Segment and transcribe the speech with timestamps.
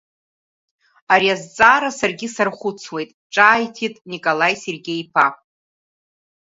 [1.13, 5.27] Ари азҵаара саргьы сархәыцуеит, ҿааиҭит Николаи Сергеи-иԥа.